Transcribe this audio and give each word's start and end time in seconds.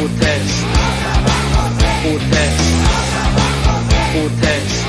Protest. 0.00 0.64
Protest. 2.02 2.64
Protest. 4.14 4.86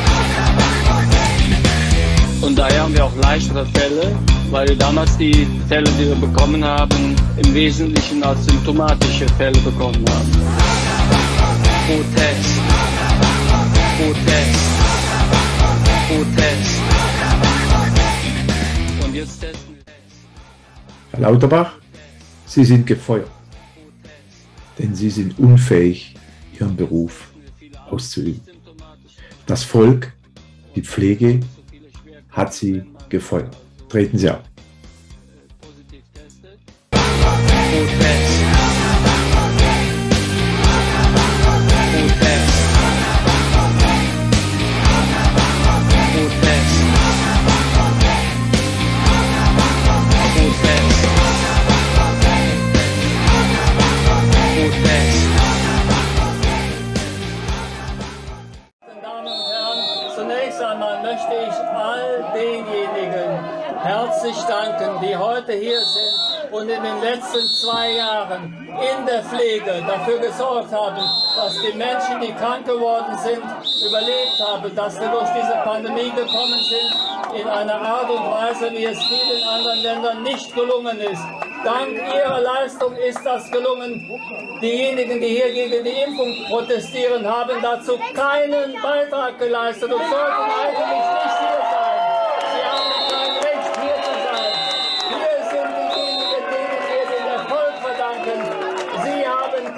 Und 2.41 2.57
daher 2.57 2.83
haben 2.83 2.93
wir 2.93 3.03
auch 3.03 3.15
leichtere 3.21 3.65
Fälle, 3.65 4.15
weil 4.51 4.69
wir 4.69 4.77
damals 4.77 5.17
die 5.17 5.45
Fälle, 5.67 5.91
die 5.99 6.07
wir 6.07 6.15
bekommen 6.15 6.63
haben, 6.63 7.13
im 7.43 7.53
Wesentlichen 7.53 8.23
als 8.23 8.45
symptomatische 8.45 9.27
Fälle 9.37 9.59
bekommen 9.59 10.05
haben. 10.09 10.31
Protest. 11.87 12.61
Protest. 13.97 14.59
Protest. 16.07 16.81
Und 19.03 19.13
jetzt 19.13 19.41
testen 19.41 19.75
wir. 19.75 19.83
Herr 21.11 21.19
Lauterbach, 21.19 21.73
Sie 22.45 22.63
sind 22.63 22.87
gefeuert, 22.87 23.27
denn 24.81 24.95
Sie 24.95 25.09
sind 25.09 25.37
unfähig, 25.37 26.15
Ihren 26.59 26.75
Beruf 26.75 27.31
auszuüben. 27.89 28.41
Das 29.45 29.63
Volk, 29.63 30.13
die 30.75 30.81
Pflege 30.81 31.39
hat 32.29 32.53
Sie 32.53 32.83
gefeuert. 33.09 33.55
Treten 33.89 34.17
Sie 34.17 34.29
ab. 34.29 34.50
Heute 65.51 65.59
hier 65.59 65.81
sind 65.81 66.53
und 66.53 66.69
in 66.69 66.83
den 66.83 67.01
letzten 67.01 67.45
zwei 67.47 67.91
Jahren 67.91 68.53
in 68.67 69.05
der 69.05 69.23
Pflege 69.23 69.83
dafür 69.87 70.19
gesorgt 70.19 70.71
haben, 70.71 71.03
dass 71.35 71.53
die 71.61 71.77
Menschen, 71.77 72.21
die 72.21 72.33
krank 72.33 72.65
geworden 72.65 73.17
sind, 73.17 73.43
überlebt 73.87 74.39
haben, 74.39 74.75
dass 74.75 74.99
wir 74.99 75.09
durch 75.09 75.29
diese 75.29 75.61
Pandemie 75.63 76.11
gekommen 76.11 76.59
sind 76.69 77.41
in 77.41 77.47
einer 77.47 77.75
Art 77.75 78.09
und 78.09 78.31
Weise, 78.31 78.71
wie 78.71 78.85
es 78.85 78.99
vielen 79.03 79.43
anderen 79.43 79.79
Ländern 79.79 80.23
nicht 80.23 80.53
gelungen 80.53 80.99
ist. 80.99 81.23
Dank 81.63 81.95
Ihrer 81.95 82.41
Leistung 82.41 82.95
ist 82.95 83.23
das 83.23 83.49
gelungen. 83.51 84.09
Diejenigen, 84.61 85.21
die 85.21 85.27
hier 85.27 85.51
gegen 85.53 85.83
die 85.83 86.01
Impfung 86.01 86.35
protestieren, 86.47 87.25
haben 87.25 87.61
dazu 87.61 87.99
keinen 88.13 88.81
Beitrag 88.81 89.37
geleistet 89.37 89.91
und 89.91 90.01
sollten 90.01 90.43
eigentlich 90.59 90.87
nicht 91.23 91.39
hier 91.39 91.60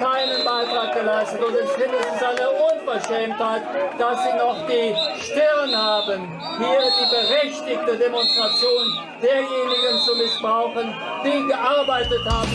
keinen 0.04 0.44
Beitrag 0.44 0.92
geleistet 0.92 1.40
und 1.40 1.54
ich 1.54 1.70
finde, 1.70 1.96
es 1.98 2.14
ist 2.14 2.22
eine 2.22 2.48
Unverschämtheit, 2.68 3.62
dass 3.98 4.18
Sie 4.22 4.36
noch 4.36 4.66
die 4.68 4.92
Stirn 5.24 5.74
haben, 5.74 6.28
hier 6.58 6.84
die 7.00 7.08
berechtigte 7.08 7.96
Demonstration 7.96 8.84
derjenigen 9.22 9.96
zu 10.04 10.14
missbrauchen, 10.16 10.92
die 11.24 11.48
gearbeitet 11.48 12.20
haben. 12.28 12.50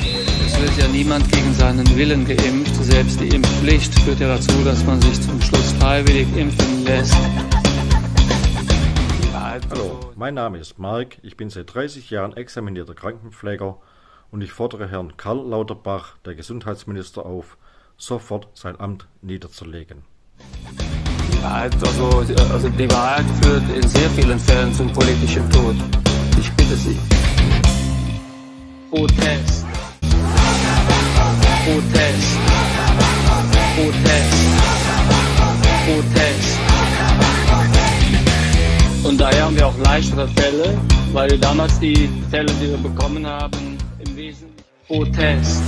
Es 0.45 0.61
wird 0.61 0.77
ja 0.77 0.87
niemand 0.89 1.31
gegen 1.31 1.51
seinen 1.55 1.97
Willen 1.97 2.27
geimpft. 2.27 2.75
Selbst 2.83 3.19
die 3.19 3.29
Impfpflicht 3.29 3.97
führt 4.01 4.19
ja 4.19 4.27
dazu, 4.27 4.63
dass 4.63 4.83
man 4.85 5.01
sich 5.01 5.19
zum 5.19 5.41
Schluss 5.41 5.73
freiwillig 5.79 6.27
impfen 6.37 6.85
lässt. 6.85 7.17
Hallo, 9.33 9.99
mein 10.15 10.35
Name 10.35 10.59
ist 10.59 10.77
Mark, 10.77 11.17
ich 11.23 11.35
bin 11.35 11.49
seit 11.49 11.73
30 11.73 12.11
Jahren 12.11 12.37
examinierter 12.37 12.93
Krankenpfleger 12.93 13.79
und 14.31 14.41
ich 14.41 14.51
fordere 14.51 14.89
Herrn 14.89 15.17
Karl 15.17 15.47
Lauterbach, 15.47 16.17
der 16.25 16.35
Gesundheitsminister, 16.35 17.25
auf, 17.25 17.57
sofort 17.97 18.47
sein 18.53 18.79
Amt 18.79 19.07
niederzulegen. 19.21 20.03
Die 21.31 21.43
Wahrheit, 21.43 21.75
also, 21.75 22.23
also 22.51 22.69
die 22.69 22.91
Wahrheit 22.91 23.25
führt 23.41 23.63
in 23.75 23.87
sehr 23.87 24.09
vielen 24.11 24.39
Fällen 24.39 24.73
zum 24.73 24.91
politischen 24.93 25.49
Tod. 25.49 25.75
Ich 26.39 26.51
bitte 26.53 26.75
Sie. 26.75 26.97
Protest. 28.89 29.65
Protest. 31.65 32.37
Protest. 33.75 34.49
Protest. 35.85 36.59
Und 39.03 39.19
daher 39.19 39.45
haben 39.45 39.55
wir 39.55 39.67
auch 39.67 39.77
leichtere 39.79 40.27
Fälle, 40.27 40.77
weil 41.13 41.37
damals 41.39 41.79
die 41.79 42.09
Fälle, 42.29 42.51
die 42.61 42.69
wir 42.69 42.77
bekommen 42.77 43.25
haben, 43.25 43.78
Protest. 44.89 45.61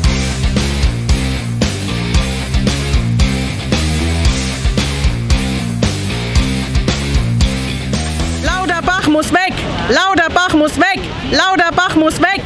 Lauterbach 8.44 9.08
muss 9.08 9.32
weg! 9.32 9.54
Lauterbach 9.90 10.56
muss 10.56 10.76
weg! 10.80 11.02
Lauterbach 11.30 11.96
muss 11.98 12.20
weg! 12.20 12.42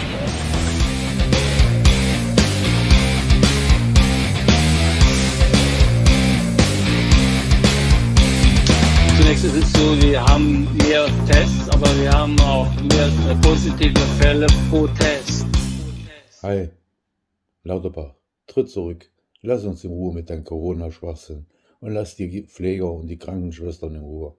Zunächst 9.17 9.45
ist 9.45 9.55
es 9.55 9.71
so, 9.71 10.01
wir 10.01 10.21
haben 10.21 10.67
mehr 10.79 11.05
Tests, 11.25 11.69
aber 11.69 11.87
wir 12.01 12.11
haben 12.11 12.37
auch 12.41 12.67
mehr 12.89 13.09
positive 13.41 14.01
Fälle 14.19 14.47
pro 14.69 14.87
Test. 14.87 15.44
Hi, 16.45 16.69
Lauterbach, 17.63 18.13
tritt 18.45 18.69
zurück. 18.69 19.09
Lass 19.41 19.63
uns 19.65 19.83
in 19.83 19.89
Ruhe 19.89 20.13
mit 20.13 20.29
deinem 20.29 20.43
Corona-Schwachsinn 20.43 21.47
und 21.79 21.91
lass 21.91 22.17
die 22.17 22.43
Pfleger 22.43 22.91
und 22.91 23.07
die 23.07 23.17
Krankenschwestern 23.17 23.95
in 23.95 24.01
Ruhe. 24.03 24.35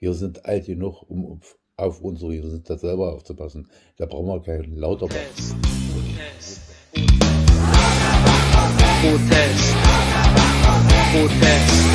Wir 0.00 0.12
sind 0.14 0.44
alt 0.44 0.66
genug, 0.66 1.04
um 1.08 1.40
auf- 1.76 2.00
unsere 2.00 2.34
Gesundheit 2.40 2.80
selber 2.80 3.12
aufzupassen. 3.12 3.70
Da 3.96 4.06
brauchen 4.06 4.26
wir 4.26 4.42
keinen 4.42 4.74
Lauterbach. 4.76 5.14
Protest. 5.92 6.62
Protest. 9.02 9.74
Protest. 11.12 11.86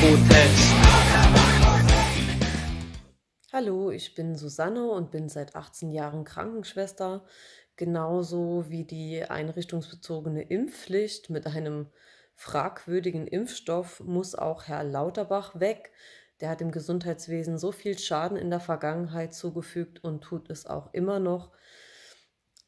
Protest. 0.00 0.70
Hallo, 3.52 3.90
ich 3.90 4.14
bin 4.14 4.34
Susanne 4.34 4.90
und 4.90 5.10
bin 5.10 5.28
seit 5.28 5.54
18 5.54 5.92
Jahren 5.92 6.24
Krankenschwester. 6.24 7.22
Genauso 7.76 8.66
wie 8.68 8.84
die 8.84 9.24
einrichtungsbezogene 9.24 10.42
Impfpflicht 10.42 11.28
mit 11.28 11.46
einem 11.46 11.88
fragwürdigen 12.34 13.26
Impfstoff 13.26 14.00
muss 14.00 14.34
auch 14.36 14.64
Herr 14.68 14.84
Lauterbach 14.84 15.58
weg. 15.58 15.90
Der 16.40 16.50
hat 16.50 16.60
dem 16.60 16.70
Gesundheitswesen 16.70 17.58
so 17.58 17.72
viel 17.72 17.98
Schaden 17.98 18.36
in 18.36 18.50
der 18.50 18.60
Vergangenheit 18.60 19.34
zugefügt 19.34 20.04
und 20.04 20.22
tut 20.22 20.50
es 20.50 20.66
auch 20.66 20.92
immer 20.92 21.18
noch. 21.18 21.50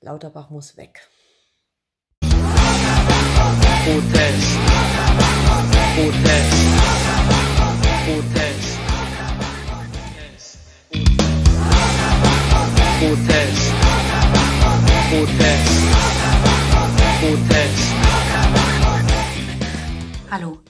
Lauterbach 0.00 0.50
muss 0.50 0.76
weg. 0.76 1.08
Protest. 3.84 4.75
Hallo, 20.46 20.60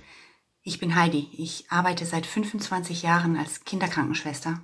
ich 0.62 0.78
bin 0.78 0.94
Heidi. 0.94 1.28
Ich 1.36 1.70
arbeite 1.70 2.06
seit 2.06 2.24
25 2.24 3.02
Jahren 3.02 3.36
als 3.36 3.64
Kinderkrankenschwester 3.64 4.62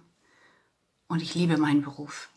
und 1.06 1.20
ich 1.20 1.34
liebe 1.34 1.58
meinen 1.58 1.82
Beruf. 1.82 2.30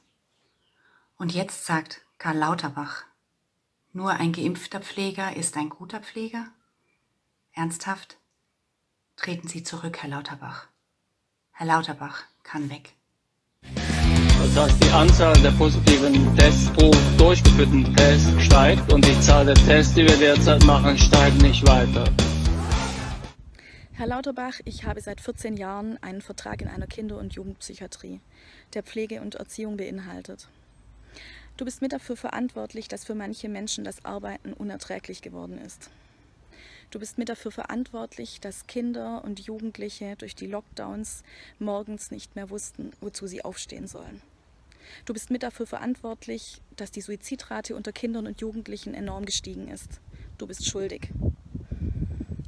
Und 1.15 1.33
jetzt 1.33 1.65
sagt 1.65 2.01
Karl 2.17 2.37
Lauterbach, 2.37 3.05
nur 3.93 4.11
ein 4.11 4.33
geimpfter 4.33 4.81
Pfleger 4.81 5.37
ist 5.37 5.55
ein 5.55 5.69
guter 5.69 6.01
Pfleger? 6.01 6.47
Ernsthaft? 7.53 8.17
Treten 9.15 9.47
Sie 9.47 9.63
zurück, 9.63 9.99
Herr 10.01 10.09
Lauterbach. 10.09 10.67
Herr 11.53 11.67
Lauterbach 11.67 12.23
kann 12.43 12.69
weg. 12.69 12.93
Das 13.73 14.65
heißt, 14.65 14.83
die 14.83 14.89
Anzahl 14.89 15.33
der 15.41 15.51
positiven 15.51 16.35
Tests 16.35 16.69
pro 16.73 16.91
durchgeführten 17.17 17.95
Test 17.95 18.29
steigt 18.41 18.91
und 18.91 19.05
die 19.05 19.17
Zahl 19.21 19.45
der 19.45 19.55
Tests, 19.55 19.93
die 19.93 20.03
wir 20.03 20.17
derzeit 20.17 20.65
machen, 20.65 20.97
steigt 20.97 21.41
nicht 21.41 21.65
weiter. 21.65 22.03
Herr 23.97 24.07
Lauterbach, 24.07 24.59
ich 24.65 24.83
habe 24.83 24.99
seit 24.99 25.21
14 25.21 25.55
Jahren 25.55 25.97
einen 26.03 26.21
Vertrag 26.21 26.61
in 26.61 26.67
einer 26.67 26.85
Kinder- 26.85 27.17
und 27.17 27.33
Jugendpsychiatrie, 27.33 28.19
der 28.73 28.83
Pflege 28.83 29.21
und 29.21 29.35
Erziehung 29.35 29.77
beinhaltet. 29.77 30.49
Du 31.55 31.63
bist 31.63 31.81
mit 31.81 31.93
dafür 31.93 32.17
verantwortlich, 32.17 32.89
dass 32.89 33.05
für 33.05 33.15
manche 33.15 33.47
Menschen 33.47 33.85
das 33.85 34.03
Arbeiten 34.03 34.51
unerträglich 34.51 35.21
geworden 35.21 35.57
ist. 35.57 35.89
Du 36.91 36.99
bist 36.99 37.17
mit 37.17 37.29
dafür 37.29 37.51
verantwortlich, 37.51 38.41
dass 38.41 38.67
Kinder 38.67 39.23
und 39.23 39.39
Jugendliche 39.39 40.17
durch 40.17 40.35
die 40.35 40.47
Lockdowns 40.47 41.23
morgens 41.59 42.11
nicht 42.11 42.35
mehr 42.35 42.49
wussten, 42.49 42.91
wozu 42.99 43.27
sie 43.27 43.45
aufstehen 43.45 43.87
sollen. 43.87 44.21
Du 45.05 45.13
bist 45.13 45.31
mit 45.31 45.41
dafür 45.41 45.67
verantwortlich, 45.67 46.61
dass 46.75 46.91
die 46.91 46.99
Suizidrate 46.99 47.77
unter 47.77 47.93
Kindern 47.93 48.27
und 48.27 48.41
Jugendlichen 48.41 48.93
enorm 48.93 49.23
gestiegen 49.23 49.69
ist. 49.69 50.01
Du 50.37 50.47
bist 50.47 50.67
schuldig. 50.67 51.11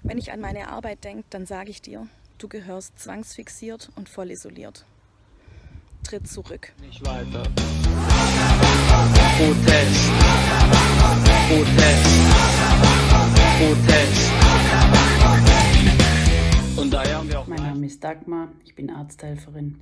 Wenn 0.07 0.17
ich 0.17 0.31
an 0.31 0.39
meine 0.39 0.69
Arbeit 0.69 1.03
denke, 1.03 1.25
dann 1.29 1.45
sage 1.45 1.69
ich 1.69 1.81
dir, 1.81 2.07
du 2.37 2.47
gehörst 2.47 2.97
zwangsfixiert 2.97 3.89
und 3.97 4.07
voll 4.07 4.31
isoliert. 4.31 4.85
Tritt 6.05 6.29
zurück. 6.29 6.71
Nicht 6.79 7.05
weiter. 7.05 7.43
Protest. 9.37 10.09
Protest. 11.49 12.09
Protest. 13.59 14.31
Und 16.77 16.93
daher 16.93 17.17
haben 17.17 17.27
wir 17.27 17.41
auch 17.41 17.47
Mein 17.47 17.61
Name 17.61 17.85
ist 17.85 18.01
Dagmar, 18.01 18.47
ich 18.63 18.75
bin 18.75 18.89
Arzthelferin. 18.89 19.81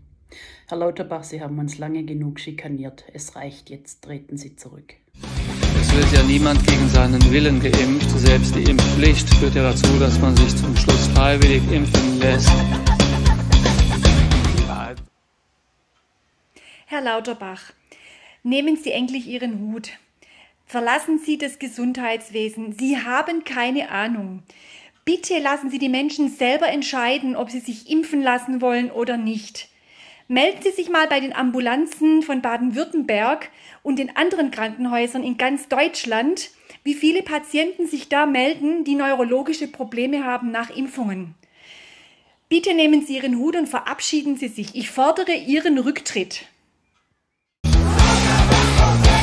Herr 0.68 0.80
Lauterbach, 0.80 1.24
Sie 1.24 1.40
haben 1.40 1.60
uns 1.60 1.78
lange 1.78 2.04
genug 2.04 2.40
schikaniert. 2.40 3.06
Es 3.14 3.36
reicht 3.36 3.70
jetzt, 3.70 4.04
treten 4.04 4.38
Sie 4.38 4.56
zurück. 4.56 4.96
Wird 5.96 6.12
ja 6.12 6.24
niemand 6.24 6.68
gegen 6.68 6.90
seinen 6.90 7.32
Willen 7.32 7.62
geimpft. 7.62 8.10
Selbst 8.20 8.54
die 8.54 8.64
Impfpflicht 8.64 9.34
führt 9.36 9.56
ja 9.56 9.64
dazu, 9.64 9.98
dass 9.98 10.20
man 10.20 10.36
sich 10.36 10.54
zum 10.58 10.76
Schluss 10.76 11.08
freiwillig 11.16 11.64
impfen 11.72 12.20
lässt. 12.20 12.52
Herr 16.86 17.02
Lauterbach, 17.02 17.72
nehmen 18.44 18.76
Sie 18.76 18.92
endlich 18.92 19.26
Ihren 19.28 19.60
Hut. 19.60 19.92
Verlassen 20.66 21.18
Sie 21.18 21.38
das 21.38 21.60
Gesundheitswesen. 21.60 22.74
Sie 22.78 22.98
haben 22.98 23.46
keine 23.46 23.90
Ahnung. 23.90 24.44
Bitte 25.06 25.40
lassen 25.40 25.70
Sie 25.70 25.80
die 25.80 25.90
Menschen 25.90 26.30
selber 26.30 26.68
entscheiden, 26.68 27.36
ob 27.36 27.52
sie 27.52 27.60
sich 27.60 27.90
impfen 27.90 28.22
lassen 28.22 28.60
wollen 28.60 28.92
oder 28.92 29.16
nicht. 29.18 29.70
Melden 30.28 30.64
Sie 30.64 30.72
sich 30.72 30.90
mal 30.90 31.08
bei 31.08 31.20
den 31.20 31.36
Ambulanzen 31.36 32.24
von 32.24 32.42
Baden-Württemberg 32.42 33.52
und 33.84 34.00
den 34.00 34.16
anderen 34.16 34.50
Krankenhäusern 34.50 35.24
in 35.24 35.38
ganz 35.38 35.68
Deutschland, 35.68 36.50
wie 36.84 36.96
viele 36.96 37.22
Patienten 37.22 37.86
sich 37.86 38.10
da 38.10 38.26
melden, 38.26 38.84
die 38.84 38.96
neurologische 38.96 39.68
Probleme 39.68 40.24
haben 40.24 40.50
nach 40.50 40.72
Impfungen. 40.72 41.36
Bitte 42.50 42.74
nehmen 42.74 43.06
Sie 43.06 43.18
Ihren 43.18 43.38
Hut 43.38 43.56
und 43.56 43.68
verabschieden 43.68 44.36
Sie 44.36 44.48
sich. 44.48 44.74
Ich 44.74 44.90
fordere 44.90 45.34
Ihren 45.34 45.78
Rücktritt. 45.78 46.46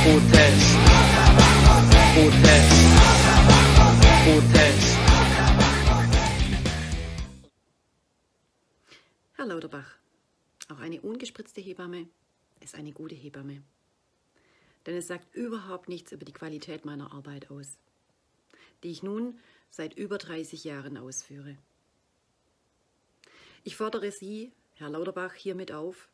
Protest. 0.04 0.76
Protest. 2.14 2.72
Protest. 4.24 4.98
Herr 9.34 9.46
Lauterbach, 9.46 10.01
auch 10.72 10.80
eine 10.80 11.00
ungespritzte 11.00 11.60
Hebamme 11.60 12.06
ist 12.60 12.74
eine 12.74 12.92
gute 12.92 13.14
Hebamme. 13.14 13.62
Denn 14.86 14.96
es 14.96 15.06
sagt 15.06 15.34
überhaupt 15.34 15.88
nichts 15.88 16.12
über 16.12 16.24
die 16.24 16.32
Qualität 16.32 16.84
meiner 16.84 17.12
Arbeit 17.12 17.50
aus, 17.50 17.78
die 18.82 18.90
ich 18.90 19.02
nun 19.02 19.38
seit 19.70 19.94
über 19.94 20.18
30 20.18 20.64
Jahren 20.64 20.96
ausführe. 20.96 21.56
Ich 23.64 23.76
fordere 23.76 24.10
Sie, 24.10 24.50
Herr 24.74 24.90
Lauterbach, 24.90 25.34
hiermit 25.34 25.72
auf, 25.72 26.08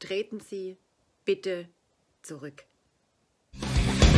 treten 0.00 0.40
Sie 0.40 0.76
bitte 1.24 1.68
zurück. 2.22 2.64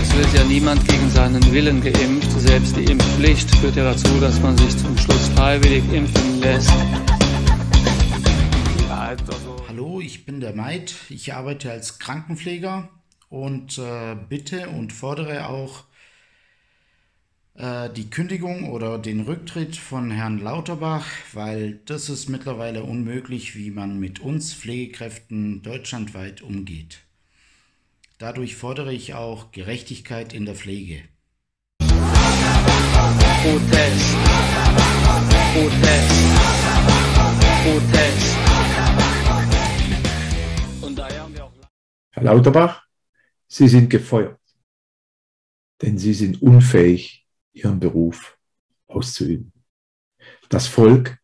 Es 0.03 0.17
wird 0.17 0.35
ja 0.35 0.45
niemand 0.45 0.87
gegen 0.89 1.09
seinen 1.11 1.53
Willen 1.53 1.81
geimpft. 1.81 2.31
Selbst 2.41 2.77
die 2.77 2.85
Impfpflicht 2.85 3.55
führt 3.57 3.77
ja 3.77 3.85
dazu, 3.85 4.21
dass 4.21 4.41
man 4.41 4.59
sich 4.59 4.77
zum 4.77 4.97
Schluss 4.99 5.29
freiwillig 5.29 5.85
impfen 5.93 6.41
lässt. 6.41 6.73
Ich 10.13 10.27
bin 10.27 10.41
der 10.41 10.55
Maid. 10.55 10.95
Ich 11.09 11.33
arbeite 11.33 11.71
als 11.71 11.99
Krankenpfleger 11.99 12.91
und 13.31 13.79
äh, 13.79 14.15
bitte 14.15 14.69
und 14.69 14.93
fordere 14.93 15.49
auch 15.49 15.85
äh, 17.55 17.89
die 17.89 18.11
Kündigung 18.11 18.71
oder 18.71 18.99
den 18.99 19.21
Rücktritt 19.21 19.75
von 19.75 20.11
Herrn 20.11 20.39
Lauterbach, 20.39 21.07
weil 21.33 21.81
das 21.87 22.11
ist 22.11 22.29
mittlerweile 22.29 22.85
unmöglich, 22.85 23.57
wie 23.57 23.71
man 23.71 23.99
mit 23.99 24.21
uns 24.21 24.53
Pflegekräften 24.53 25.63
deutschlandweit 25.63 26.43
umgeht. 26.43 26.99
Dadurch 28.19 28.55
fordere 28.55 28.93
ich 28.93 29.15
auch 29.15 29.51
Gerechtigkeit 29.51 30.35
in 30.35 30.45
der 30.45 30.57
Pflege. 30.57 31.05
Protest. 31.79 34.15
Protest. 35.55 36.13
Protest. 37.65 38.12
Herr 42.23 42.35
Lauterbach, 42.35 42.87
Sie 43.49 43.67
sind 43.67 43.91
gefeuert, 43.91 44.39
denn 45.81 45.99
Sie 45.99 46.15
sind 46.15 46.41
unfähig, 46.41 47.27
Ihren 47.53 47.81
Beruf 47.81 48.39
auszuüben. 48.87 49.53
Das 50.49 50.69
Volk, 50.69 51.19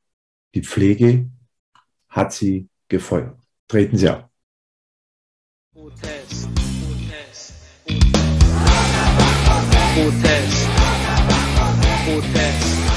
die 0.54 0.62
Pflege, 0.62 1.30
hat 2.08 2.32
Sie 2.32 2.68
gefeuert. 2.88 3.38
Treten 3.68 3.96
Sie 3.96 4.08
ab. 4.08 4.28
Protest. 5.72 6.48
Protest. 9.94 10.68
Protest. 12.06 12.88